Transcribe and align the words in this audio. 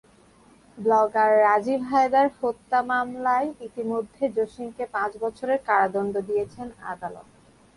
Blogger 0.77 1.31
Rajib 1.39 1.81
Haider 1.89 2.27
হত্যা 2.39 2.79
মামলায় 2.89 3.49
ইতিমধ্যে 3.67 4.23
জসিমকে 4.37 4.83
পাঁচ 4.95 5.11
বছরের 5.23 5.59
কারাদণ্ড 5.67 6.13
দিয়েছেন 6.29 6.67
আদালত। 6.91 7.27